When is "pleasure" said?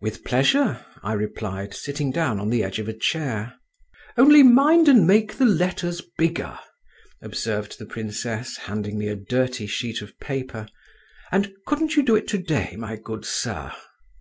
0.22-0.86